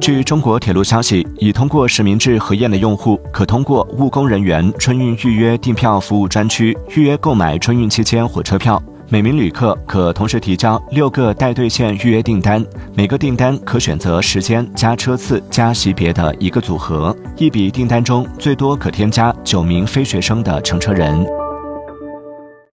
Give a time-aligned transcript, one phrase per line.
[0.00, 8.82] 据中国铁路消息已通过实名制核验的用户可通过务工人员春运预约订票服务专区预约购买春运期间火车票。
[9.10, 21.39] 每名旅客可同时提交六个待兑现预约订单每个订单可选择时间加车次加级别的一个组合一笔订单中最多可添加九名非学生的乘车人。